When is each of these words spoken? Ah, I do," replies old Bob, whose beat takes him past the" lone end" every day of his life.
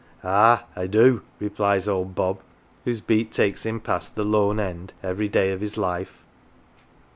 Ah, 0.23 0.63
I 0.75 0.87
do," 0.87 1.21
replies 1.39 1.87
old 1.87 2.15
Bob, 2.15 2.39
whose 2.85 3.01
beat 3.01 3.31
takes 3.31 3.67
him 3.67 3.79
past 3.79 4.15
the" 4.15 4.23
lone 4.25 4.59
end" 4.59 4.93
every 5.03 5.29
day 5.29 5.51
of 5.51 5.61
his 5.61 5.77
life. 5.77 6.23